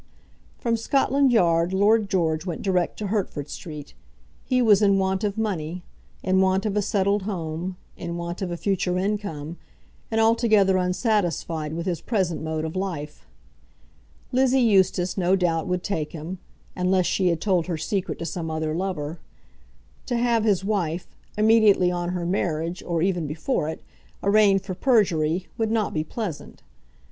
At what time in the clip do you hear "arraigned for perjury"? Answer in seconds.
24.23-25.45